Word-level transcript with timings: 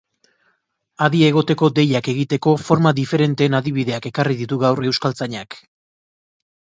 Adi 1.07 1.19
egoteko 1.25 1.67
deiak 1.79 2.07
egiteko 2.13 2.53
forma 2.69 2.93
diferenteen 2.99 3.57
adibideak 3.59 4.07
ekarri 4.11 4.39
ditu 4.39 4.59
gaur 4.65 4.81
euskaltzainak. 4.93 5.59